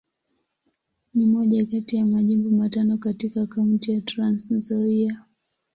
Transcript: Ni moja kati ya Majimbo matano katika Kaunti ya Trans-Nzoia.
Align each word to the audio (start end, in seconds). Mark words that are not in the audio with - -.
Ni 1.13 1.25
moja 1.25 1.65
kati 1.65 1.95
ya 1.95 2.05
Majimbo 2.05 2.49
matano 2.49 2.97
katika 2.97 3.47
Kaunti 3.47 3.91
ya 3.91 4.01
Trans-Nzoia. 4.01 5.21